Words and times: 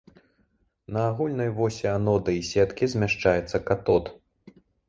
На 0.95 1.01
агульнай 1.09 1.51
восі 1.59 1.85
анода 1.97 2.35
і 2.39 2.41
сеткі 2.51 2.91
змяшчаецца 2.95 3.57
катод. 3.69 4.13